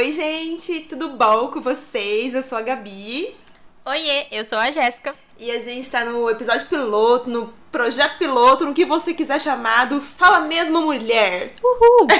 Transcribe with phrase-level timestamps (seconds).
[0.00, 2.32] Oi, gente, tudo bom com vocês?
[2.32, 3.36] Eu sou a Gabi.
[3.84, 5.14] Oiê, eu sou a Jéssica.
[5.38, 10.00] E a gente tá no episódio piloto, no projeto piloto, no que você quiser chamado
[10.00, 11.52] Fala Mesmo Mulher.
[11.62, 12.08] Uhul!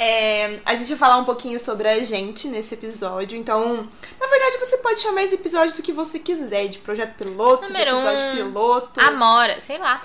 [0.00, 3.36] É, a gente vai falar um pouquinho sobre a gente nesse episódio.
[3.36, 3.88] Então,
[4.20, 7.96] na verdade, você pode chamar esse episódio do que você quiser, de projeto piloto, Número
[7.96, 9.00] de episódio um, piloto.
[9.00, 10.00] Amora, sei lá.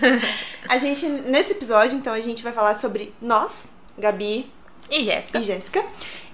[0.66, 4.50] A gente, nesse episódio, então, a gente vai falar sobre nós, Gabi
[4.90, 5.38] E Jéssica?
[5.38, 5.84] e Jéssica.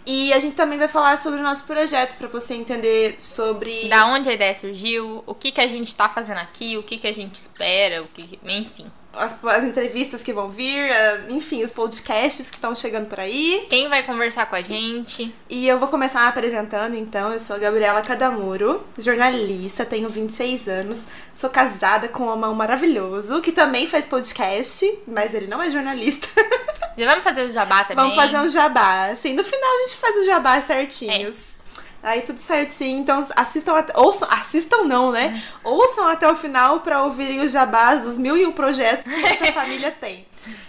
[0.06, 3.88] E a gente também vai falar sobre o nosso projeto, pra você entender sobre.
[3.88, 6.98] Da onde a ideia surgiu, o que, que a gente tá fazendo aqui, o que,
[6.98, 8.38] que a gente espera, o que.
[8.44, 8.90] Enfim.
[9.14, 13.64] As, as entrevistas que vão vir, eh, enfim, os podcasts que estão chegando por aí.
[13.70, 15.32] Quem vai conversar com a gente?
[15.48, 17.32] E eu vou começar apresentando, então.
[17.32, 23.40] Eu sou a Gabriela Cadamuro, jornalista, tenho 26 anos, sou casada com um homem maravilhoso,
[23.40, 26.28] que também faz podcast, mas ele não é jornalista.
[26.96, 28.04] Já vamos fazer o jabá também?
[28.04, 29.06] Vamos fazer um jabá.
[29.06, 31.58] Assim, no final a gente faz o jabá certinhos.
[32.02, 33.98] Aí tudo certinho, então assistam até.
[33.98, 35.42] Ouçam, assistam não, né?
[35.62, 39.46] Ouçam até o final pra ouvirem os jabás dos mil e um projetos que essa
[39.52, 40.26] família tem.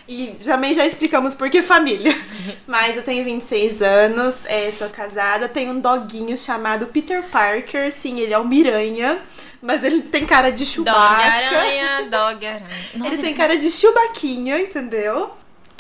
[0.08, 2.16] E também já explicamos por que família.
[2.66, 7.92] Mas eu tenho 26 anos, é, sou casada, tenho um doguinho chamado Peter Parker.
[7.92, 9.22] Sim, ele é um miranha,
[9.62, 11.58] mas ele tem cara de Dog Chewbacca.
[11.58, 12.66] aranha, dog aranha.
[12.94, 15.32] Nossa, Ele tem cara de chubaquinha, entendeu?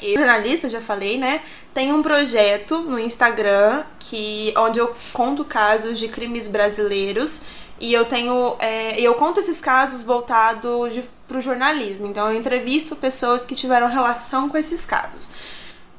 [0.01, 1.41] E jornalista, já falei, né?
[1.73, 7.43] Tem um projeto no Instagram que onde eu conto casos de crimes brasileiros
[7.79, 12.07] e eu tenho é, eu conto esses casos voltado de, pro jornalismo.
[12.07, 15.31] Então eu entrevisto pessoas que tiveram relação com esses casos.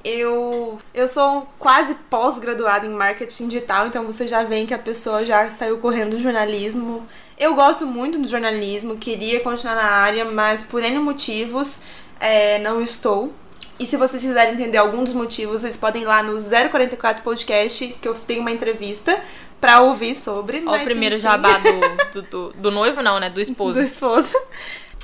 [0.04, 5.24] Eu, eu sou quase pós-graduada em marketing digital, então você já vê que a pessoa
[5.24, 7.04] já saiu correndo do jornalismo.
[7.36, 11.82] Eu gosto muito do jornalismo, queria continuar na área, mas por N motivos
[12.20, 13.32] é, não estou.
[13.78, 17.88] E se vocês quiserem entender algum dos motivos, vocês podem ir lá no 044 Podcast,
[18.00, 19.22] que eu tenho uma entrevista
[19.60, 20.62] pra ouvir sobre.
[20.66, 23.28] Ó, o primeiro enfim, jabá do, do, do, do noivo, não, né?
[23.28, 23.80] Do do esposo.
[23.82, 24.36] esposo.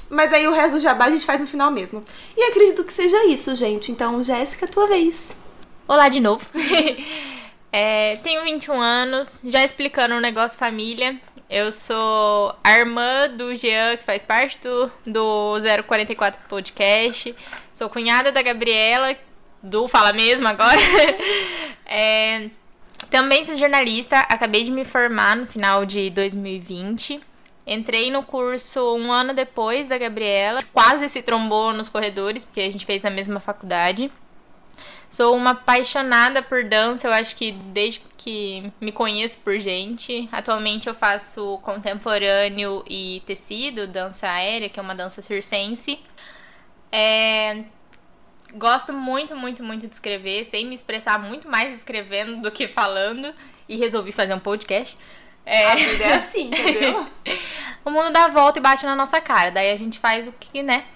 [0.09, 2.05] Mas aí o resto do jabá a gente faz no final mesmo.
[2.37, 3.91] E acredito que seja isso, gente.
[3.91, 5.31] Então, Jéssica, tua vez.
[5.87, 6.45] Olá de novo.
[7.75, 11.19] É, tenho 21 anos, já explicando o negócio família.
[11.55, 17.37] Eu sou a irmã do Jean, que faz parte do, do 044 Podcast.
[17.75, 19.15] Sou cunhada da Gabriela,
[19.63, 20.81] do Fala Mesmo agora.
[21.95, 22.49] É,
[23.11, 27.21] também sou jornalista, acabei de me formar no final de 2020.
[27.67, 30.63] Entrei no curso um ano depois da Gabriela.
[30.73, 34.11] Quase se trombou nos corredores, porque a gente fez na mesma faculdade.
[35.13, 40.27] Sou uma apaixonada por dança, eu acho que desde que me conheço por gente.
[40.33, 46.01] Atualmente eu faço contemporâneo e tecido, dança aérea, que é uma dança circense.
[46.91, 47.65] É,
[48.55, 53.35] Gosto muito, muito, muito de escrever, sei me expressar muito mais escrevendo do que falando.
[53.69, 54.97] E resolvi fazer um podcast.
[55.45, 57.07] É, A vida é assim, entendeu?
[57.85, 59.51] o mundo dá a volta e bate na nossa cara.
[59.51, 60.87] Daí a gente faz o que, né?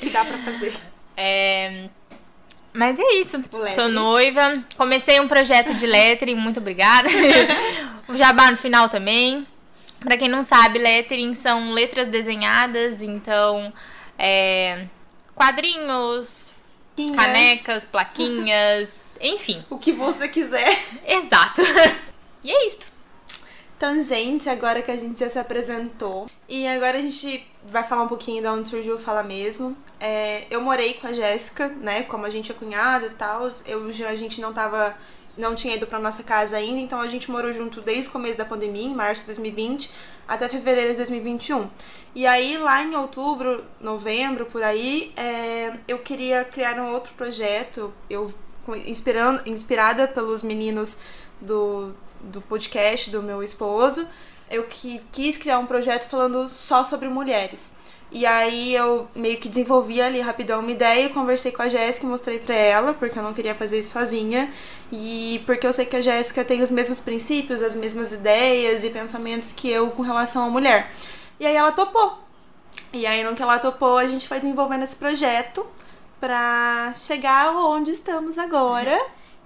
[0.00, 0.72] que dá pra fazer.
[1.16, 1.88] É,
[2.72, 3.42] Mas é isso.
[3.74, 4.62] Sou noiva.
[4.76, 7.08] Comecei um projeto de lettering, muito obrigada.
[8.08, 9.46] o jabá no final também.
[10.00, 13.72] Pra quem não sabe, lettering são letras desenhadas, então
[14.16, 14.86] é,
[15.34, 16.54] quadrinhos,
[17.16, 19.64] canecas, plaquinhas, enfim.
[19.68, 20.78] O que você quiser.
[21.04, 21.62] Exato.
[23.78, 28.02] Então, gente, agora que a gente já se apresentou, e agora a gente vai falar
[28.02, 29.76] um pouquinho de onde surgiu o Fala Mesmo.
[30.00, 32.02] É, eu morei com a Jéssica, né?
[32.02, 34.96] Como a gente é cunhada e tal, eu a gente não tava.
[35.36, 38.36] Não tinha ido pra nossa casa ainda, então a gente morou junto desde o começo
[38.36, 39.88] da pandemia, em março de 2020,
[40.26, 41.70] até fevereiro de 2021.
[42.16, 47.94] E aí, lá em outubro, novembro, por aí, é, eu queria criar um outro projeto.
[48.10, 48.34] Eu,
[48.86, 50.98] inspirando, inspirada pelos meninos
[51.40, 54.06] do, do podcast do meu esposo,
[54.50, 57.72] eu que, quis criar um projeto falando só sobre mulheres.
[58.10, 62.38] E aí eu meio que desenvolvi ali rapidão uma ideia, conversei com a Jéssica mostrei
[62.38, 64.50] pra ela, porque eu não queria fazer isso sozinha.
[64.90, 68.90] E porque eu sei que a Jéssica tem os mesmos princípios, as mesmas ideias e
[68.90, 70.90] pensamentos que eu com relação à mulher.
[71.38, 72.18] E aí ela topou.
[72.92, 75.66] E aí no que ela topou, a gente foi desenvolvendo esse projeto
[76.18, 78.98] pra chegar onde estamos agora.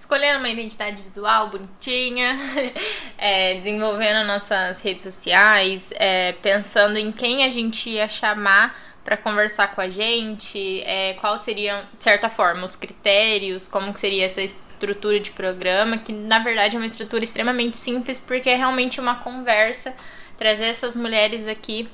[0.03, 2.37] Escolhendo uma identidade visual bonitinha,
[3.17, 9.69] é, desenvolvendo nossas redes sociais, é, pensando em quem a gente ia chamar para conversar
[9.69, 14.43] com a gente, é, qual seriam, de certa forma, os critérios, como que seria essa
[14.43, 19.15] estrutura de programa, que na verdade é uma estrutura extremamente simples, porque é realmente uma
[19.15, 19.95] conversa,
[20.37, 21.89] trazer essas mulheres aqui,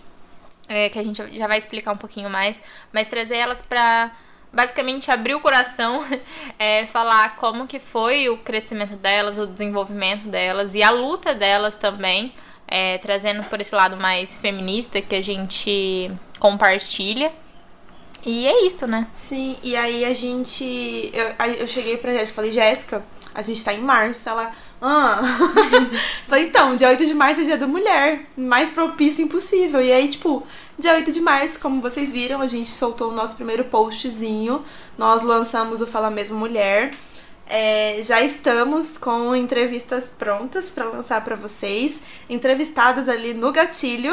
[0.67, 2.59] é, que a gente já vai explicar um pouquinho mais,
[2.91, 4.11] mas trazer elas para
[4.53, 6.05] basicamente abrir o coração,
[6.59, 11.75] é, falar como que foi o crescimento delas, o desenvolvimento delas e a luta delas
[11.75, 12.33] também,
[12.67, 17.33] é, trazendo por esse lado mais feminista que a gente compartilha.
[18.25, 19.07] E é isso, né?
[19.15, 21.11] Sim, e aí a gente.
[21.15, 23.05] Eu, eu cheguei pra Jéssica e falei, Jéssica,
[23.35, 24.29] a gente tá em março.
[24.29, 24.51] Ela.
[24.81, 25.21] Ah.
[26.27, 28.27] falei, então, dia 8 de março é dia da mulher.
[28.37, 29.81] Mais propício impossível.
[29.81, 30.47] E aí, tipo,
[30.79, 34.65] dia 8 de março, como vocês viram, a gente soltou o nosso primeiro postzinho.
[34.97, 36.93] Nós lançamos o Fala Mesmo Mulher.
[37.51, 44.13] É, já estamos com entrevistas prontas para lançar para vocês, entrevistadas ali no gatilho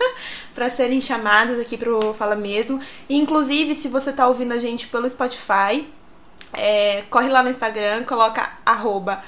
[0.54, 2.78] para serem chamadas aqui pro Fala Mesmo.
[3.08, 5.88] E, inclusive, se você tá ouvindo a gente pelo Spotify,
[6.52, 9.22] é, corre lá no Instagram, coloca arroba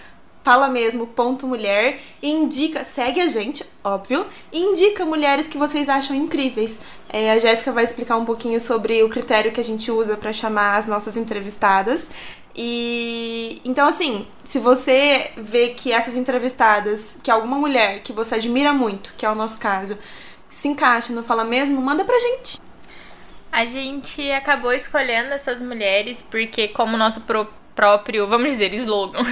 [0.46, 5.88] fala mesmo ponto mulher e indica, segue a gente, óbvio, e indica mulheres que vocês
[5.88, 6.80] acham incríveis.
[7.08, 10.32] É, a Jéssica vai explicar um pouquinho sobre o critério que a gente usa para
[10.32, 12.12] chamar as nossas entrevistadas.
[12.54, 18.72] E então assim, se você vê que essas entrevistadas, que alguma mulher que você admira
[18.72, 19.98] muito, que é o nosso caso,
[20.48, 22.60] se encaixa no Fala Mesmo, manda pra gente.
[23.50, 29.20] A gente acabou escolhendo essas mulheres porque como nosso pro próprio, vamos dizer, slogan.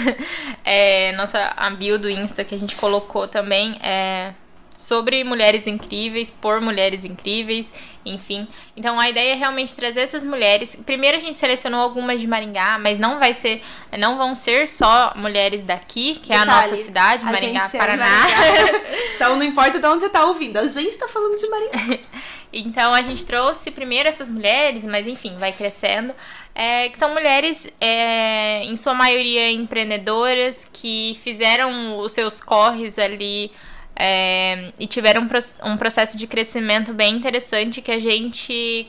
[0.66, 4.32] É, nossa a bio do Insta que a gente colocou também é
[4.74, 7.72] sobre mulheres incríveis, por mulheres incríveis,
[8.04, 8.46] enfim.
[8.76, 10.76] Então a ideia é realmente trazer essas mulheres.
[10.84, 13.62] Primeiro a gente selecionou algumas de Maringá, mas não vai ser,
[13.98, 18.06] não vão ser só mulheres daqui, que Detalhe, é a nossa cidade, Maringá, Paraná.
[18.06, 18.80] É Maringá.
[19.16, 21.98] então não importa de onde você tá ouvindo, a gente tá falando de Maringá.
[22.52, 26.14] então a gente trouxe primeiro essas mulheres, mas enfim, vai crescendo
[26.54, 33.50] é, que são mulheres, é, em sua maioria empreendedoras, que fizeram os seus corres ali
[33.96, 35.26] é, e tiveram
[35.64, 38.88] um processo de crescimento bem interessante que a gente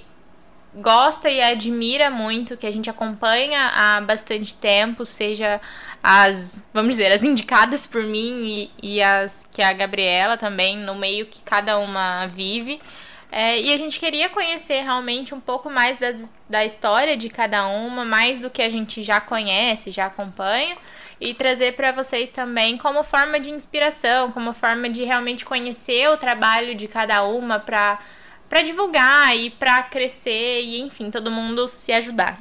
[0.75, 5.61] gosta e admira muito, que a gente acompanha há bastante tempo, seja
[6.03, 10.95] as, vamos dizer, as indicadas por mim e, e as que a Gabriela também, no
[10.95, 12.79] meio que cada uma vive.
[13.37, 17.67] É, e a gente queria conhecer realmente um pouco mais das, da história de cada
[17.67, 20.77] uma, mais do que a gente já conhece, já acompanha,
[21.19, 26.15] e trazer para vocês também como forma de inspiração, como forma de realmente conhecer o
[26.15, 27.99] trabalho de cada uma para
[28.63, 32.39] divulgar e para crescer e enfim, todo mundo se ajudar.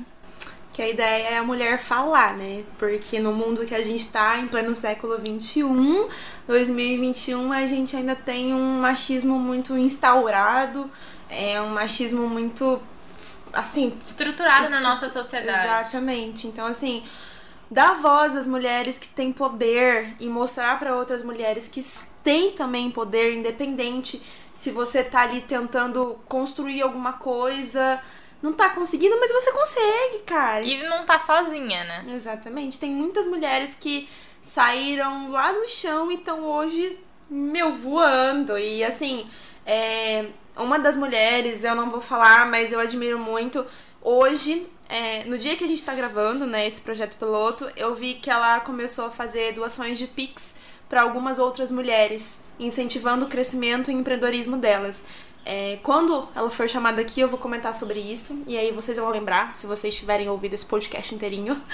[0.75, 2.65] Que a ideia é a mulher falar, né?
[2.77, 6.09] Porque no mundo que a gente está, em pleno século 21,
[6.49, 10.91] 2021 a gente ainda tem um machismo muito instaurado,
[11.31, 12.83] é um machismo muito
[13.53, 15.65] assim, estruturado na nossa sociedade.
[15.65, 16.49] Exatamente.
[16.49, 17.05] Então assim,
[17.71, 21.83] dar voz às mulheres que têm poder e mostrar para outras mulheres que
[22.25, 24.21] têm também poder, independente
[24.53, 28.01] se você tá ali tentando construir alguma coisa,
[28.45, 30.63] não tá conseguindo, mas você consegue, cara.
[30.63, 32.05] E não tá sozinha, né?
[32.15, 32.79] Exatamente.
[32.79, 34.07] Tem muitas mulheres que
[34.43, 37.01] saíram lá do chão e estão hoje,
[37.31, 38.59] meu, voando.
[38.59, 39.27] E assim,
[39.65, 40.27] é,
[40.59, 43.65] uma das mulheres, eu não vou falar, mas eu admiro muito.
[44.03, 48.13] Hoje, é, no dia que a gente tá gravando, né, esse projeto piloto, eu vi
[48.13, 50.55] que ela começou a fazer doações de Pix
[50.87, 55.03] para algumas outras mulheres, incentivando o crescimento e empreendedorismo delas.
[55.47, 58.43] É, quando ela for chamada aqui, eu vou comentar sobre isso.
[58.47, 61.61] E aí vocês vão lembrar, se vocês tiverem ouvido esse podcast inteirinho.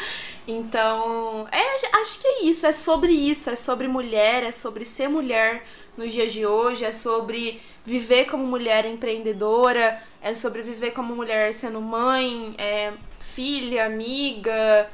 [0.48, 2.66] Então, é, acho que é isso.
[2.66, 3.48] É sobre isso.
[3.50, 5.64] É sobre mulher, é sobre ser mulher
[5.96, 6.84] nos dias de hoje.
[6.84, 10.02] É sobre viver como mulher empreendedora.
[10.20, 14.90] É sobre viver como mulher sendo mãe, é, filha, amiga,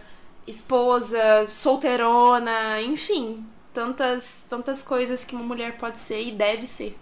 [0.46, 3.46] esposa, solteirona, enfim.
[3.72, 6.94] Tantas, tantas coisas que uma mulher pode ser e deve ser.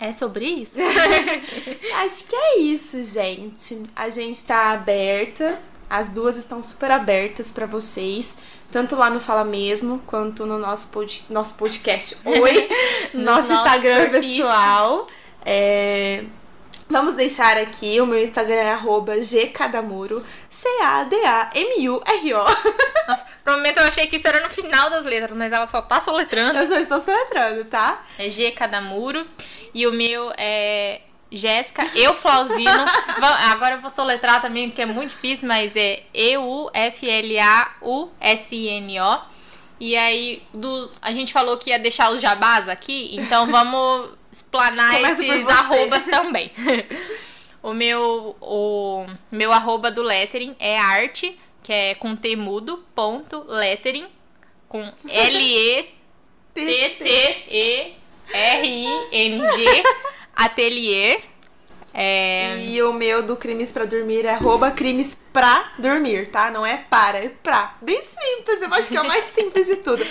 [0.00, 0.76] É sobre isso?
[2.02, 3.82] Acho que é isso, gente.
[3.94, 5.58] A gente tá aberta.
[5.88, 8.36] As duas estão super abertas para vocês,
[8.72, 12.16] tanto lá no Fala Mesmo, quanto no nosso, pod nosso podcast.
[12.24, 12.68] Oi!
[13.14, 15.06] no nosso, nosso Instagram pessoal.
[15.44, 16.24] É...
[16.88, 18.78] Vamos deixar aqui, o meu Instagram é
[19.20, 22.44] gcadamuro, C-A-D-A-M-U-R-O.
[23.08, 25.66] Nossa, por um momento eu achei que isso era no final das letras, mas ela
[25.66, 26.58] só tá soletrando.
[26.58, 28.04] Eu só estou soletrando, tá?
[28.16, 29.26] É gcadamuro.
[29.76, 32.86] E o meu é Jéssica Euflausino.
[33.50, 36.96] Agora eu vou soletrar também, porque é muito difícil, mas é E-U-F-L-A-U-S-I-N-O.
[39.78, 44.94] E aí, do, a gente falou que ia deixar os jabás aqui, então vamos explanar
[44.94, 46.50] Começa esses arrobas também.
[47.62, 53.44] o meu, o meu arroba do lettering é arte, que é com T mudo, ponto,
[53.46, 54.06] lettering,
[54.70, 55.96] com L-E-T-T-E...
[58.32, 59.82] R-I-N-G
[60.34, 61.22] Atelier.
[61.98, 62.58] É...
[62.58, 66.50] E o meu do Crimes pra Dormir é arroba crimes pra dormir, tá?
[66.50, 67.74] Não é para, é pra.
[67.80, 70.06] Bem simples, eu acho que é o mais simples de tudo.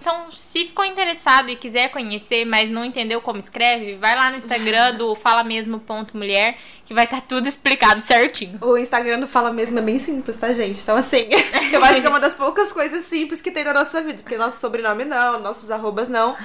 [0.00, 4.36] Então, se ficou interessado e quiser conhecer, mas não entendeu como escreve, vai lá no
[4.36, 6.58] Instagram do fala mesmo.mulher,
[6.90, 8.58] que vai estar tá tudo explicado certinho.
[8.60, 10.80] O Instagram do Fala Mesmo é bem simples, tá, gente?
[10.82, 11.28] Então, assim,
[11.72, 14.36] eu acho que é uma das poucas coisas simples que tem na nossa vida, porque
[14.36, 16.36] nosso sobrenome não, nossos arrobas não.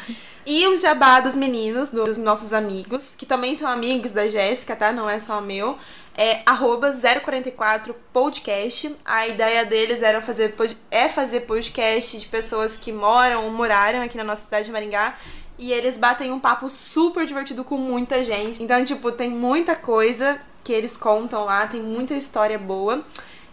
[0.46, 4.94] E o jabá dos meninos, dos nossos amigos, que também são amigos da Jéssica, tá?
[4.94, 5.80] Não é só meu
[6.18, 8.96] é arroba 044 podcast.
[9.04, 10.56] A ideia deles era fazer,
[10.90, 15.16] é fazer podcast de pessoas que moram ou moraram aqui na nossa cidade de Maringá.
[15.58, 18.62] E eles batem um papo super divertido com muita gente.
[18.62, 23.04] Então, tipo, tem muita coisa que eles contam lá, tem muita história boa.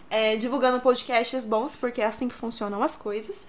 [0.09, 3.47] É, divulgando podcasts bons, porque é assim que funcionam as coisas.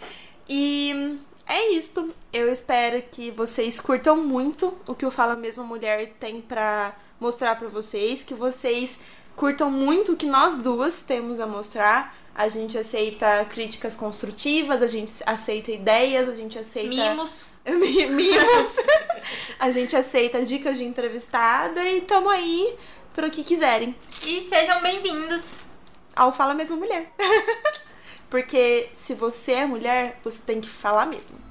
[0.48, 2.14] E é isto.
[2.32, 7.56] Eu espero que vocês curtam muito o que o Fala Mesma Mulher tem pra mostrar
[7.56, 8.98] para vocês, que vocês
[9.36, 12.16] curtam muito o que nós duas temos a mostrar.
[12.34, 16.88] A gente aceita críticas construtivas, a gente aceita ideias, a gente aceita.
[16.88, 17.53] Mimos.
[18.10, 18.76] Mimos.
[19.58, 22.76] a gente aceita dicas de entrevistada e tamo aí
[23.14, 23.96] pro que quiserem.
[24.26, 25.54] E sejam bem-vindos
[26.14, 27.10] ao Fala Mesmo Mulher.
[28.28, 31.43] Porque se você é mulher, você tem que falar mesmo.